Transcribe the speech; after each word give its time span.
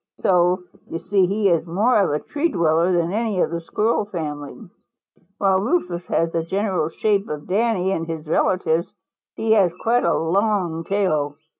So 0.17 0.63
you 0.89 0.97
see 0.97 1.27
he 1.27 1.47
is 1.49 1.67
more 1.67 1.99
of 2.01 2.09
a 2.11 2.17
tree 2.17 2.49
dweller 2.49 2.91
than 2.91 3.13
any 3.13 3.39
of 3.39 3.51
the 3.51 3.61
Squirrel 3.61 4.05
family. 4.05 4.57
While 5.37 5.59
Rufous 5.59 6.07
has 6.07 6.31
the 6.31 6.41
general 6.41 6.89
shape 6.89 7.29
of 7.29 7.45
Danny 7.45 7.91
and 7.91 8.07
his 8.07 8.27
relatives, 8.27 8.91
he 9.35 9.51
has 9.51 9.71
quite 9.83 10.03
a 10.03 10.17
long 10.17 10.85
tail. 10.85 11.35